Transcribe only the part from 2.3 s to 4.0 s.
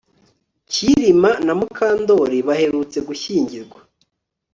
baherutse gushyingirwa